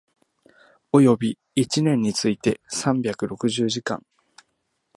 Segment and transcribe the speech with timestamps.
[0.91, 4.03] 及び一年について三百六十時間